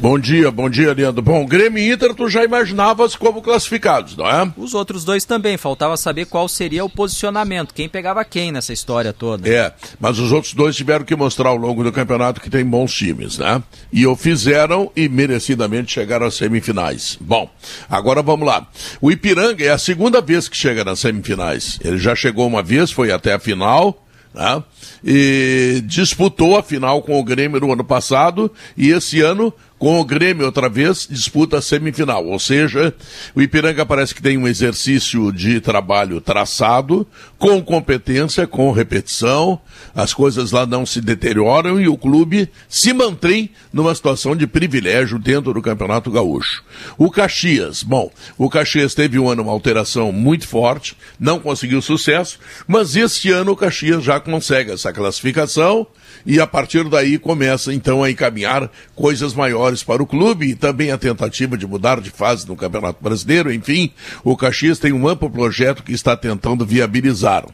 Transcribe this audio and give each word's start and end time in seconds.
Bom 0.00 0.16
dia, 0.16 0.48
bom 0.52 0.70
dia, 0.70 0.94
Leandro. 0.94 1.20
Bom, 1.20 1.44
Grêmio 1.44 1.82
e 1.82 1.92
Inter 1.92 2.14
tu 2.14 2.28
já 2.28 2.44
imaginavas 2.44 3.16
como 3.16 3.42
classificados, 3.42 4.16
não 4.16 4.28
é? 4.28 4.52
Os 4.56 4.72
outros 4.72 5.04
dois 5.04 5.24
também, 5.24 5.56
faltava 5.56 5.96
saber 5.96 6.26
qual 6.26 6.48
seria 6.48 6.84
o 6.84 6.88
posicionamento, 6.88 7.74
quem 7.74 7.88
pegava 7.88 8.24
quem 8.24 8.52
nessa 8.52 8.72
história 8.72 9.12
toda. 9.12 9.48
É, 9.48 9.72
mas 9.98 10.20
os 10.20 10.30
outros 10.30 10.54
dois 10.54 10.76
tiveram 10.76 11.04
que 11.04 11.16
mostrar 11.16 11.48
ao 11.48 11.56
longo 11.56 11.82
do 11.82 11.90
campeonato 11.90 12.40
que 12.40 12.48
tem 12.48 12.64
bons 12.64 12.94
times, 12.94 13.38
né? 13.38 13.60
E 13.92 14.06
o 14.06 14.14
fizeram 14.14 14.88
e 14.94 15.08
merecidamente 15.08 15.90
chegaram 15.90 16.26
às 16.26 16.34
semifinais. 16.34 17.18
Bom, 17.20 17.50
agora 17.90 18.22
vamos 18.22 18.46
lá. 18.46 18.68
O 19.00 19.10
Ipiranga 19.10 19.64
é 19.64 19.70
a 19.70 19.78
segunda 19.78 20.20
vez 20.20 20.48
que 20.48 20.56
chega 20.56 20.84
nas 20.84 21.00
semifinais. 21.00 21.76
Ele 21.82 21.98
já 21.98 22.14
chegou 22.14 22.46
uma 22.46 22.62
vez, 22.62 22.92
foi 22.92 23.10
até 23.10 23.34
a 23.34 23.38
final, 23.40 24.00
né? 24.32 24.62
E 25.04 25.82
disputou 25.86 26.56
a 26.56 26.62
final 26.62 27.02
com 27.02 27.18
o 27.18 27.24
Grêmio 27.24 27.60
no 27.60 27.72
ano 27.72 27.84
passado 27.84 28.52
e 28.76 28.90
esse 28.90 29.20
ano 29.20 29.52
com 29.78 30.00
o 30.00 30.04
Grêmio 30.04 30.46
outra 30.46 30.68
vez, 30.68 31.06
disputa 31.08 31.58
a 31.58 31.62
semifinal. 31.62 32.26
Ou 32.26 32.38
seja, 32.38 32.94
o 33.34 33.40
Ipiranga 33.40 33.86
parece 33.86 34.14
que 34.14 34.22
tem 34.22 34.36
um 34.36 34.48
exercício 34.48 35.32
de 35.32 35.60
trabalho 35.60 36.20
traçado, 36.20 37.06
com 37.38 37.62
competência, 37.62 38.46
com 38.46 38.72
repetição, 38.72 39.60
as 39.94 40.12
coisas 40.12 40.50
lá 40.50 40.66
não 40.66 40.84
se 40.84 41.00
deterioram 41.00 41.80
e 41.80 41.88
o 41.88 41.96
clube 41.96 42.50
se 42.68 42.92
mantém 42.92 43.50
numa 43.72 43.94
situação 43.94 44.34
de 44.34 44.46
privilégio 44.46 45.18
dentro 45.18 45.52
do 45.52 45.62
Campeonato 45.62 46.10
Gaúcho. 46.10 46.62
O 46.96 47.10
Caxias, 47.10 47.82
bom, 47.82 48.10
o 48.36 48.50
Caxias 48.50 48.94
teve 48.94 49.18
um 49.18 49.28
ano 49.28 49.42
uma 49.42 49.52
alteração 49.52 50.10
muito 50.10 50.46
forte, 50.46 50.96
não 51.18 51.38
conseguiu 51.38 51.80
sucesso, 51.80 52.38
mas 52.66 52.96
este 52.96 53.30
ano 53.30 53.52
o 53.52 53.56
Caxias 53.56 54.02
já 54.02 54.18
consegue 54.18 54.72
essa 54.72 54.92
classificação 54.92 55.86
e 56.26 56.40
a 56.40 56.46
partir 56.46 56.84
daí 56.88 57.18
começa 57.18 57.72
então 57.72 58.02
a 58.02 58.10
encaminhar 58.10 58.70
coisas 58.94 59.34
maiores 59.34 59.67
para 59.82 60.02
o 60.02 60.06
clube 60.06 60.46
e 60.46 60.54
também 60.54 60.90
a 60.90 60.98
tentativa 60.98 61.56
de 61.56 61.66
mudar 61.66 62.00
de 62.00 62.10
fase 62.10 62.46
no 62.46 62.56
Campeonato 62.56 63.02
Brasileiro. 63.02 63.52
Enfim, 63.52 63.92
o 64.24 64.36
Caxias 64.36 64.78
tem 64.78 64.92
um 64.92 65.06
amplo 65.06 65.30
projeto 65.30 65.82
que 65.82 65.92
está 65.92 66.16
tentando 66.16 66.64
viabilizar. 66.64 67.44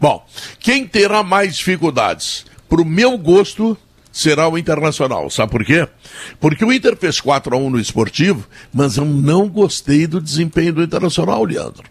Bom, 0.00 0.24
quem 0.58 0.86
terá 0.86 1.22
mais 1.22 1.56
dificuldades? 1.56 2.44
Para 2.68 2.82
o 2.82 2.84
meu 2.84 3.16
gosto, 3.18 3.76
será 4.12 4.48
o 4.48 4.58
Internacional. 4.58 5.30
Sabe 5.30 5.50
por 5.50 5.64
quê? 5.64 5.88
Porque 6.38 6.64
o 6.64 6.72
Inter 6.72 6.96
fez 6.96 7.20
4 7.20 7.54
a 7.54 7.58
1 7.58 7.70
no 7.70 7.80
esportivo, 7.80 8.46
mas 8.72 8.96
eu 8.96 9.04
não 9.04 9.48
gostei 9.48 10.06
do 10.06 10.20
desempenho 10.20 10.74
do 10.74 10.82
Internacional, 10.82 11.42
Leandro. 11.44 11.84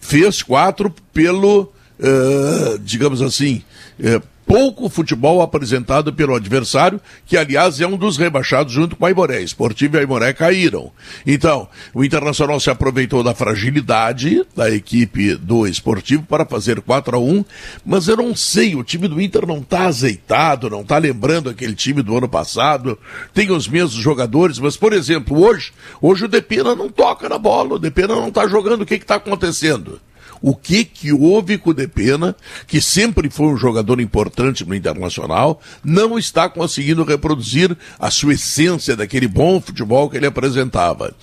Fez 0.00 0.42
4 0.42 0.92
pelo, 1.12 1.72
uh, 1.98 2.78
digamos 2.80 3.20
assim, 3.20 3.62
uh, 4.00 4.22
pouco 4.50 4.88
futebol 4.88 5.42
apresentado 5.42 6.12
pelo 6.12 6.34
adversário, 6.34 7.00
que 7.24 7.36
aliás 7.36 7.80
é 7.80 7.86
um 7.86 7.96
dos 7.96 8.16
rebaixados 8.16 8.72
junto 8.72 8.96
com 8.96 9.06
a 9.06 9.10
Imoré. 9.12 9.40
Esportivo 9.42 9.96
e 9.96 10.00
a 10.00 10.02
Imoré 10.02 10.32
caíram. 10.32 10.90
Então, 11.24 11.68
o 11.94 12.02
Internacional 12.02 12.58
se 12.58 12.68
aproveitou 12.68 13.22
da 13.22 13.32
fragilidade 13.32 14.44
da 14.56 14.68
equipe 14.68 15.36
do 15.36 15.68
Esportivo 15.68 16.24
para 16.24 16.44
fazer 16.44 16.80
4 16.80 17.16
a 17.16 17.20
1 17.20 17.44
mas 17.86 18.08
eu 18.08 18.16
não 18.16 18.34
sei, 18.34 18.74
o 18.74 18.82
time 18.82 19.06
do 19.06 19.20
Inter 19.20 19.46
não 19.46 19.58
está 19.58 19.84
azeitado, 19.84 20.68
não 20.68 20.80
está 20.80 20.98
lembrando 20.98 21.48
aquele 21.48 21.76
time 21.76 22.02
do 22.02 22.16
ano 22.16 22.28
passado, 22.28 22.98
tem 23.32 23.52
os 23.52 23.68
mesmos 23.68 24.02
jogadores, 24.02 24.58
mas, 24.58 24.76
por 24.76 24.92
exemplo, 24.92 25.40
hoje, 25.40 25.72
hoje 26.02 26.24
o 26.24 26.28
Depena 26.28 26.74
não 26.74 26.88
toca 26.88 27.28
na 27.28 27.38
bola, 27.38 27.74
o 27.74 27.78
Depena 27.78 28.16
não 28.16 28.28
está 28.28 28.48
jogando, 28.48 28.82
o 28.82 28.86
que 28.86 28.94
está 28.94 29.14
acontecendo? 29.14 30.00
O 30.42 30.54
que 30.54 30.84
que 30.84 31.12
houve 31.12 31.58
com 31.58 31.70
o 31.70 31.74
Depena, 31.74 32.34
que 32.66 32.80
sempre 32.80 33.28
foi 33.30 33.46
um 33.46 33.56
jogador 33.56 34.00
importante 34.00 34.64
no 34.64 34.74
Internacional, 34.74 35.60
não 35.84 36.18
está 36.18 36.48
conseguindo 36.48 37.04
reproduzir 37.04 37.76
a 37.98 38.10
sua 38.10 38.34
essência 38.34 38.96
daquele 38.96 39.28
bom 39.28 39.60
futebol 39.60 40.08
que 40.08 40.16
ele 40.16 40.26
apresentava. 40.26 41.14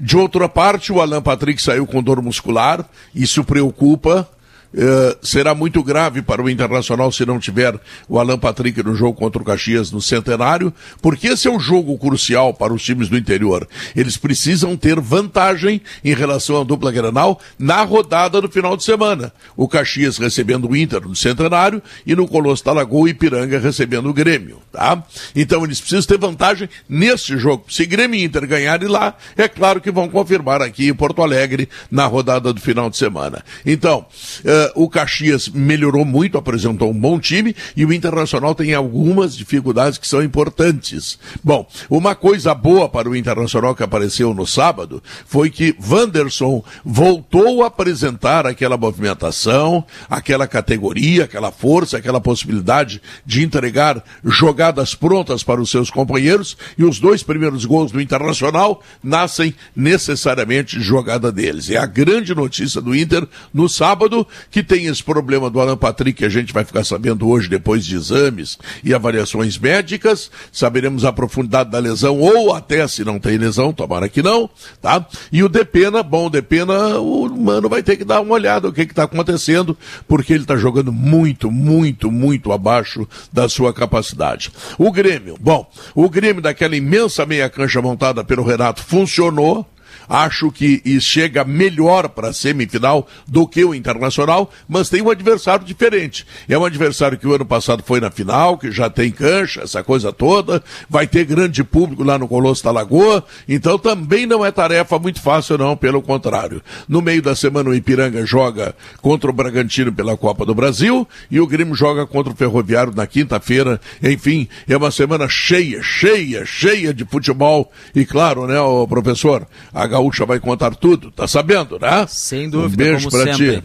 De 0.00 0.16
outra 0.16 0.48
parte, 0.48 0.92
o 0.92 1.00
Alan 1.00 1.22
Patrick 1.22 1.60
saiu 1.60 1.86
com 1.86 2.02
dor 2.02 2.22
muscular, 2.22 2.88
isso 3.14 3.44
preocupa, 3.44 4.28
Uh, 4.74 5.16
será 5.22 5.54
muito 5.54 5.82
grave 5.82 6.22
para 6.22 6.42
o 6.42 6.48
Internacional 6.48 7.12
se 7.12 7.26
não 7.26 7.38
tiver 7.38 7.78
o 8.08 8.18
Alan 8.18 8.38
Patrick 8.38 8.82
no 8.82 8.94
jogo 8.94 9.18
contra 9.18 9.40
o 9.40 9.44
Caxias 9.44 9.90
no 9.90 10.00
Centenário, 10.00 10.72
porque 11.00 11.28
esse 11.28 11.46
é 11.46 11.50
um 11.50 11.60
jogo 11.60 11.98
crucial 11.98 12.54
para 12.54 12.72
os 12.72 12.82
times 12.82 13.08
do 13.08 13.16
interior. 13.16 13.68
Eles 13.94 14.16
precisam 14.16 14.76
ter 14.76 14.98
vantagem 14.98 15.82
em 16.02 16.14
relação 16.14 16.60
à 16.60 16.64
dupla 16.64 16.90
Granal 16.90 17.40
na 17.58 17.82
rodada 17.82 18.40
do 18.40 18.48
final 18.48 18.76
de 18.76 18.84
semana. 18.84 19.32
O 19.56 19.68
Caxias 19.68 20.18
recebendo 20.18 20.68
o 20.68 20.76
Inter 20.76 21.06
no 21.06 21.14
Centenário 21.14 21.82
e 22.06 22.14
no 22.14 22.26
Colosso 22.26 22.64
da 22.64 22.72
Lagoa 22.72 23.10
e 23.10 23.14
Piranga 23.14 23.58
recebendo 23.58 24.08
o 24.08 24.14
Grêmio, 24.14 24.58
tá? 24.72 25.02
Então 25.36 25.64
eles 25.64 25.80
precisam 25.80 26.06
ter 26.06 26.18
vantagem 26.18 26.68
nesse 26.88 27.36
jogo. 27.36 27.64
Se 27.68 27.84
Grêmio 27.84 28.18
e 28.18 28.24
Inter 28.24 28.46
ganharem 28.46 28.88
lá, 28.88 29.14
é 29.36 29.48
claro 29.48 29.80
que 29.80 29.90
vão 29.90 30.08
confirmar 30.08 30.62
aqui 30.62 30.88
em 30.88 30.94
Porto 30.94 31.22
Alegre 31.22 31.68
na 31.90 32.06
rodada 32.06 32.52
do 32.52 32.60
final 32.60 32.88
de 32.88 32.96
semana. 32.96 33.44
Então, 33.64 34.06
uh, 34.40 34.61
o 34.74 34.88
Caxias 34.88 35.48
melhorou 35.48 36.04
muito, 36.04 36.38
apresentou 36.38 36.90
um 36.90 36.98
bom 36.98 37.18
time 37.18 37.54
e 37.76 37.84
o 37.84 37.92
Internacional 37.92 38.54
tem 38.54 38.74
algumas 38.74 39.36
dificuldades 39.36 39.98
que 39.98 40.06
são 40.06 40.22
importantes. 40.22 41.18
Bom, 41.42 41.66
uma 41.88 42.14
coisa 42.14 42.54
boa 42.54 42.88
para 42.88 43.08
o 43.08 43.16
Internacional 43.16 43.74
que 43.74 43.82
apareceu 43.82 44.34
no 44.34 44.46
sábado 44.46 45.02
foi 45.26 45.50
que 45.50 45.74
Wanderson 45.88 46.62
voltou 46.84 47.62
a 47.62 47.66
apresentar 47.66 48.46
aquela 48.46 48.76
movimentação, 48.76 49.84
aquela 50.08 50.46
categoria, 50.46 51.24
aquela 51.24 51.50
força, 51.50 51.96
aquela 51.96 52.20
possibilidade 52.20 53.00
de 53.24 53.42
entregar 53.42 54.02
jogadas 54.24 54.94
prontas 54.94 55.42
para 55.42 55.60
os 55.60 55.70
seus 55.70 55.90
companheiros 55.90 56.56
e 56.76 56.84
os 56.84 56.98
dois 56.98 57.22
primeiros 57.22 57.64
gols 57.64 57.92
do 57.92 58.00
Internacional 58.00 58.82
nascem 59.02 59.54
necessariamente 59.74 60.80
jogada 60.80 61.30
deles. 61.32 61.70
É 61.70 61.76
a 61.76 61.86
grande 61.86 62.34
notícia 62.34 62.80
do 62.80 62.94
Inter 62.94 63.26
no 63.52 63.68
sábado 63.68 64.26
que 64.52 64.62
tem 64.62 64.84
esse 64.84 65.02
problema 65.02 65.48
do 65.48 65.58
Alan 65.60 65.78
Patrick, 65.78 66.18
que 66.18 66.24
a 66.26 66.28
gente 66.28 66.52
vai 66.52 66.62
ficar 66.62 66.84
sabendo 66.84 67.26
hoje 67.26 67.48
depois 67.48 67.86
de 67.86 67.96
exames 67.96 68.58
e 68.84 68.92
avaliações 68.92 69.58
médicas, 69.58 70.30
saberemos 70.52 71.06
a 71.06 71.12
profundidade 71.12 71.70
da 71.70 71.78
lesão, 71.78 72.20
ou 72.20 72.54
até 72.54 72.86
se 72.86 73.02
não 73.02 73.18
tem 73.18 73.38
lesão, 73.38 73.72
tomara 73.72 74.10
que 74.10 74.22
não, 74.22 74.48
tá? 74.80 75.06
E 75.32 75.42
o 75.42 75.48
Depena, 75.48 76.02
bom, 76.02 76.26
o 76.26 76.30
Depena, 76.30 76.98
o 77.00 77.28
mano 77.34 77.66
vai 77.66 77.82
ter 77.82 77.96
que 77.96 78.04
dar 78.04 78.20
uma 78.20 78.34
olhada 78.34 78.68
o 78.68 78.72
que 78.72 78.82
está 78.82 79.04
acontecendo, 79.04 79.76
porque 80.06 80.34
ele 80.34 80.44
está 80.44 80.54
jogando 80.54 80.92
muito, 80.92 81.50
muito, 81.50 82.12
muito 82.12 82.52
abaixo 82.52 83.08
da 83.32 83.48
sua 83.48 83.72
capacidade. 83.72 84.52
O 84.76 84.92
Grêmio, 84.92 85.38
bom, 85.40 85.66
o 85.94 86.10
Grêmio 86.10 86.42
daquela 86.42 86.76
imensa 86.76 87.24
meia 87.24 87.48
cancha 87.48 87.80
montada 87.80 88.22
pelo 88.22 88.44
Renato 88.44 88.84
funcionou, 88.84 89.66
Acho 90.08 90.50
que 90.50 90.82
chega 91.00 91.44
melhor 91.44 92.08
para 92.08 92.28
a 92.28 92.32
semifinal 92.32 93.06
do 93.26 93.46
que 93.46 93.64
o 93.64 93.74
Internacional, 93.74 94.50
mas 94.68 94.88
tem 94.88 95.02
um 95.02 95.10
adversário 95.10 95.64
diferente. 95.64 96.26
É 96.48 96.56
um 96.58 96.64
adversário 96.64 97.18
que 97.18 97.26
o 97.26 97.34
ano 97.34 97.44
passado 97.44 97.82
foi 97.84 98.00
na 98.00 98.10
final, 98.10 98.58
que 98.58 98.70
já 98.70 98.88
tem 98.90 99.10
cancha, 99.10 99.62
essa 99.62 99.82
coisa 99.82 100.12
toda, 100.12 100.62
vai 100.88 101.06
ter 101.06 101.24
grande 101.24 101.64
público 101.64 102.02
lá 102.02 102.18
no 102.18 102.28
Colosso 102.28 102.64
da 102.64 102.70
Lagoa, 102.70 103.24
então 103.48 103.78
também 103.78 104.26
não 104.26 104.44
é 104.44 104.50
tarefa 104.50 104.98
muito 104.98 105.20
fácil, 105.20 105.58
não, 105.58 105.76
pelo 105.76 106.02
contrário. 106.02 106.62
No 106.88 107.00
meio 107.00 107.22
da 107.22 107.34
semana 107.34 107.70
o 107.70 107.74
Ipiranga 107.74 108.24
joga 108.26 108.74
contra 109.00 109.30
o 109.30 109.32
Bragantino 109.32 109.92
pela 109.92 110.16
Copa 110.16 110.44
do 110.44 110.54
Brasil 110.54 111.08
e 111.30 111.40
o 111.40 111.46
Grêmio 111.46 111.74
joga 111.74 112.06
contra 112.06 112.32
o 112.32 112.36
Ferroviário 112.36 112.92
na 112.94 113.06
quinta-feira. 113.06 113.80
Enfim, 114.02 114.48
é 114.68 114.76
uma 114.76 114.90
semana 114.90 115.28
cheia, 115.28 115.82
cheia, 115.82 116.44
cheia 116.44 116.92
de 116.92 117.04
futebol 117.04 117.70
e 117.94 118.04
claro, 118.04 118.46
né, 118.46 118.56
professor, 118.88 119.46
a 119.72 119.86
Gaúcha 119.92 120.24
vai 120.24 120.40
contar 120.40 120.74
tudo, 120.74 121.10
tá 121.10 121.28
sabendo, 121.28 121.78
né? 121.78 122.06
Sem 122.08 122.48
dúvida, 122.48 122.82
um 122.82 122.86
beijo 122.86 123.10
para 123.10 123.34
ti. 123.34 123.62